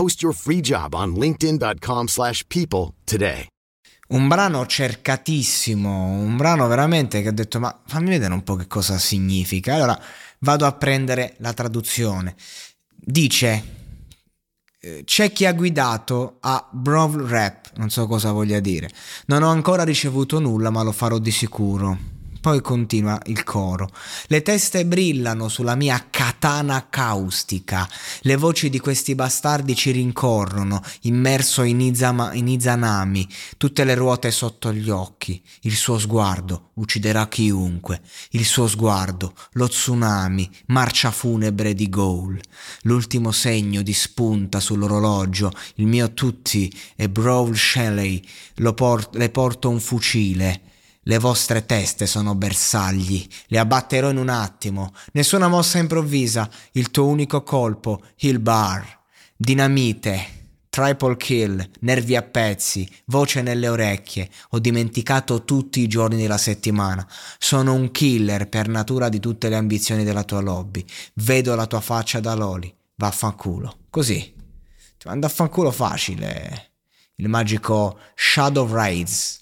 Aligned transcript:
Post 0.00 0.22
your 0.22 0.34
free 0.34 0.60
job 0.62 0.94
on 0.94 1.12
linkedin.com/people 1.12 2.06
slash 2.06 2.42
people 2.46 2.94
today. 3.04 3.44
Un 4.08 4.28
brano 4.28 4.64
cercatissimo, 4.64 5.90
un 5.90 6.38
brano 6.38 6.66
veramente 6.68 7.20
che 7.20 7.28
ho 7.28 7.32
detto 7.32 7.60
ma 7.60 7.82
fammi 7.86 8.08
vedere 8.08 8.32
un 8.32 8.42
po' 8.42 8.54
che 8.54 8.66
cosa 8.66 8.96
significa. 8.96 9.74
Allora 9.74 10.00
vado 10.38 10.64
a 10.64 10.72
prendere 10.72 11.34
la 11.40 11.52
traduzione. 11.52 12.34
Dice 12.88 13.64
eh, 14.80 15.02
c'è 15.04 15.32
chi 15.32 15.44
ha 15.44 15.52
guidato 15.52 16.38
a 16.40 16.66
Brawl 16.70 17.28
Rap, 17.28 17.72
non 17.74 17.90
so 17.90 18.06
cosa 18.06 18.32
voglia 18.32 18.58
dire. 18.58 18.88
Non 19.26 19.42
ho 19.42 19.50
ancora 19.50 19.84
ricevuto 19.84 20.40
nulla, 20.40 20.70
ma 20.70 20.82
lo 20.82 20.92
farò 20.92 21.18
di 21.18 21.30
sicuro. 21.30 22.19
Poi 22.40 22.62
continua 22.62 23.20
il 23.26 23.44
coro. 23.44 23.90
Le 24.28 24.40
teste 24.40 24.86
brillano 24.86 25.50
sulla 25.50 25.74
mia 25.74 26.06
katana 26.08 26.86
caustica. 26.88 27.86
Le 28.22 28.36
voci 28.36 28.70
di 28.70 28.78
questi 28.78 29.14
bastardi 29.14 29.74
ci 29.74 29.90
rincorrono, 29.90 30.82
immerso 31.02 31.62
in, 31.62 31.82
Izama, 31.82 32.32
in 32.32 32.48
Izanami, 32.48 33.28
tutte 33.58 33.84
le 33.84 33.94
ruote 33.94 34.30
sotto 34.30 34.72
gli 34.72 34.88
occhi. 34.88 35.42
Il 35.62 35.76
suo 35.76 35.98
sguardo 35.98 36.70
ucciderà 36.74 37.28
chiunque. 37.28 38.00
Il 38.30 38.46
suo 38.46 38.66
sguardo, 38.66 39.34
lo 39.52 39.68
tsunami, 39.68 40.50
marcia 40.68 41.10
funebre 41.10 41.74
di 41.74 41.90
Goal. 41.90 42.40
L'ultimo 42.84 43.32
segno 43.32 43.82
di 43.82 43.92
spunta 43.92 44.60
sull'orologio. 44.60 45.52
Il 45.74 45.86
mio 45.86 46.14
tutti 46.14 46.74
è 46.96 47.06
Brawl 47.06 47.54
Shelley. 47.54 48.26
Por- 48.74 49.10
le 49.12 49.28
porto 49.28 49.68
un 49.68 49.78
fucile. 49.78 50.69
Le 51.10 51.18
vostre 51.18 51.66
teste 51.66 52.06
sono 52.06 52.36
bersagli, 52.36 53.26
le 53.48 53.58
abbatterò 53.58 54.10
in 54.10 54.16
un 54.16 54.28
attimo. 54.28 54.94
Nessuna 55.10 55.48
mossa 55.48 55.78
improvvisa, 55.78 56.48
il 56.74 56.92
tuo 56.92 57.08
unico 57.08 57.42
colpo, 57.42 58.00
il 58.18 58.38
bar. 58.38 59.00
Dinamite, 59.36 60.26
triple 60.68 61.16
kill, 61.16 61.68
nervi 61.80 62.14
a 62.14 62.22
pezzi, 62.22 62.88
voce 63.06 63.42
nelle 63.42 63.66
orecchie. 63.66 64.30
Ho 64.50 64.60
dimenticato 64.60 65.42
tutti 65.42 65.80
i 65.80 65.88
giorni 65.88 66.16
della 66.16 66.38
settimana. 66.38 67.04
Sono 67.40 67.74
un 67.74 67.90
killer 67.90 68.48
per 68.48 68.68
natura 68.68 69.08
di 69.08 69.18
tutte 69.18 69.48
le 69.48 69.56
ambizioni 69.56 70.04
della 70.04 70.22
tua 70.22 70.40
lobby. 70.40 70.84
Vedo 71.14 71.56
la 71.56 71.66
tua 71.66 71.80
faccia 71.80 72.20
da 72.20 72.34
loli. 72.34 72.72
Vaffanculo. 72.94 73.78
Così. 73.90 74.32
Ti 74.96 75.08
manda 75.08 75.26
a 75.26 75.30
fanculo 75.30 75.72
facile. 75.72 76.70
Il 77.16 77.28
magico 77.28 77.98
Shadow 78.14 78.72
Raids 78.72 79.39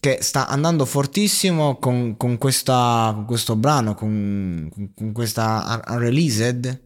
che 0.00 0.18
sta 0.22 0.48
andando 0.48 0.86
fortissimo 0.86 1.78
con, 1.78 2.16
con, 2.16 2.38
questa, 2.38 3.12
con 3.14 3.26
questo 3.26 3.54
brano, 3.54 3.94
con, 3.94 4.68
con 4.96 5.12
questa 5.12 5.82
Unreleased, 5.88 6.82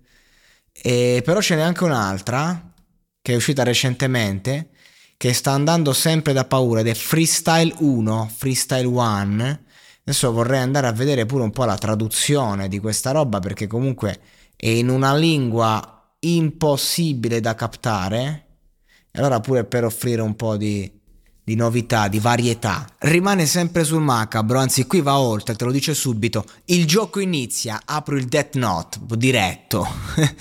e 0.73 1.23
però 1.25 1.41
ce 1.41 1.55
n'è 1.55 1.63
anche 1.63 1.85
un'altra 1.85 2.73
che 3.23 3.33
è 3.33 3.37
uscita 3.37 3.63
recentemente 3.63 4.71
che 5.17 5.33
sta 5.33 5.53
andando 5.53 5.93
sempre 5.93 6.33
da 6.33 6.45
paura 6.45 6.81
ed 6.81 6.89
è 6.89 6.95
Freestyle 6.95 7.73
1, 7.79 8.31
Freestyle 8.35 8.87
1. 8.87 9.61
Adesso 10.07 10.33
vorrei 10.33 10.61
andare 10.61 10.87
a 10.87 10.93
vedere 10.93 11.25
pure 11.25 11.45
un 11.45 11.51
po' 11.51 11.65
la 11.65 11.79
traduzione 11.79 12.69
di 12.69 12.79
questa 12.79 13.13
roba 13.13 13.39
perché 13.39 13.67
comunque 13.67 14.21
è 14.57 14.69
in 14.69 14.91
una 14.91 15.17
lingua 15.17 16.15
impossibile 16.19 17.41
da 17.41 17.55
captare. 17.55 18.47
E 19.11 19.19
allora 19.19 19.41
pure 19.41 19.65
per 19.65 19.85
offrire 19.85 20.21
un 20.21 20.35
po' 20.35 20.57
di, 20.57 20.93
di 21.45 21.55
novità, 21.55 22.09
di 22.09 22.19
varietà. 22.19 22.87
Rimane 22.99 23.45
sempre 23.45 23.85
sul 23.85 24.01
macabro, 24.01 24.59
anzi 24.59 24.87
qui 24.87 25.03
va 25.03 25.19
oltre, 25.19 25.55
te 25.55 25.65
lo 25.65 25.71
dice 25.71 25.95
subito. 25.95 26.45
Il 26.67 26.87
gioco 26.87 27.21
inizia, 27.21 27.83
apro 27.85 28.17
il 28.17 28.25
Death 28.25 28.57
Note, 28.57 28.99
diretto. 29.17 29.87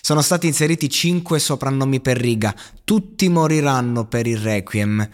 Sono 0.00 0.22
stati 0.22 0.46
inseriti 0.46 0.88
5 0.88 1.38
soprannomi 1.38 2.00
per 2.00 2.16
riga, 2.16 2.54
tutti 2.84 3.28
moriranno 3.28 4.06
per 4.06 4.26
il 4.26 4.38
Requiem. 4.38 5.06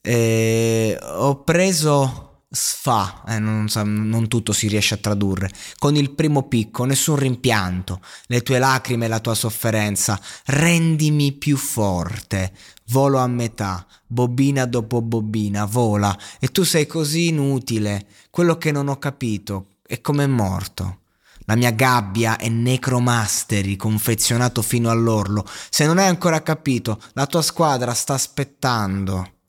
E 0.00 0.98
ho 1.00 1.42
preso 1.42 2.31
sfa, 2.54 3.24
eh, 3.26 3.38
non, 3.38 3.66
non, 3.74 4.28
tutto 4.28 4.52
si 4.52 4.68
riesce 4.68 4.94
a 4.94 4.98
tradurre, 4.98 5.50
con 5.78 5.96
il 5.96 6.10
primo 6.10 6.42
picco, 6.42 6.84
nessun 6.84 7.16
rimpianto, 7.16 8.00
le 8.26 8.42
tue 8.42 8.58
lacrime 8.58 9.06
e 9.06 9.08
la 9.08 9.20
tua 9.20 9.34
sofferenza, 9.34 10.20
rendimi 10.46 11.32
più 11.32 11.56
forte, 11.56 12.52
volo 12.88 13.18
a 13.18 13.26
metà, 13.26 13.86
bobina 14.06 14.66
dopo 14.66 15.00
bobina, 15.00 15.64
vola, 15.64 16.16
e 16.38 16.48
tu 16.48 16.62
sei 16.62 16.86
così 16.86 17.28
inutile, 17.28 18.06
quello 18.30 18.58
che 18.58 18.70
non 18.70 18.88
ho 18.88 18.98
capito 18.98 19.68
è 19.86 20.00
come 20.02 20.24
è 20.24 20.28
morto. 20.28 20.98
La 21.46 21.56
mia 21.56 21.70
gabbia 21.70 22.36
è 22.36 22.48
necromasteri 22.48 23.74
confezionato 23.76 24.62
fino 24.62 24.90
all'orlo. 24.90 25.44
Se 25.70 25.84
non 25.86 25.98
hai 25.98 26.06
ancora 26.06 26.40
capito, 26.42 27.00
la 27.14 27.26
tua 27.26 27.42
squadra 27.42 27.92
sta 27.94 28.14
aspettando. 28.14 29.40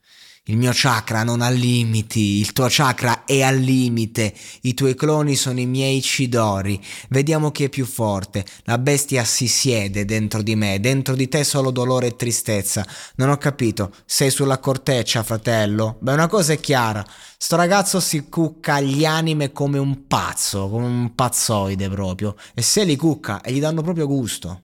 Il 0.47 0.57
mio 0.57 0.71
chakra 0.73 1.23
non 1.23 1.39
ha 1.39 1.47
limiti, 1.49 2.39
il 2.39 2.51
tuo 2.51 2.65
chakra 2.67 3.23
è 3.23 3.41
al 3.43 3.55
limite, 3.55 4.33
i 4.63 4.73
tuoi 4.73 4.93
cloni 4.93 5.37
sono 5.37 5.61
i 5.61 5.65
miei 5.65 6.01
cidori. 6.01 6.83
Vediamo 7.07 7.49
chi 7.49 7.63
è 7.63 7.69
più 7.69 7.85
forte. 7.85 8.43
La 8.63 8.77
bestia 8.77 9.23
si 9.23 9.47
siede 9.47 10.03
dentro 10.03 10.41
di 10.41 10.57
me, 10.57 10.81
dentro 10.81 11.15
di 11.15 11.29
te 11.29 11.45
solo 11.45 11.71
dolore 11.71 12.07
e 12.07 12.15
tristezza. 12.17 12.85
Non 13.15 13.29
ho 13.29 13.37
capito, 13.37 13.93
sei 14.03 14.29
sulla 14.29 14.59
corteccia, 14.59 15.23
fratello? 15.23 15.95
Beh, 16.01 16.12
una 16.12 16.27
cosa 16.27 16.51
è 16.51 16.59
chiara, 16.59 17.06
sto 17.38 17.56
ragazzo 17.56 18.01
si 18.01 18.27
cucca 18.27 18.81
gli 18.81 19.06
anime 19.06 19.53
come 19.53 19.77
un 19.77 20.07
pazzo, 20.07 20.68
come 20.68 20.85
un 20.85 21.15
pazzoide 21.15 21.88
proprio. 21.88 22.35
E 22.53 22.62
se 22.62 22.83
li 22.83 22.97
cucca 22.97 23.39
e 23.39 23.53
gli 23.53 23.62
danno 23.62 23.81
proprio 23.81 24.07
gusto. 24.07 24.59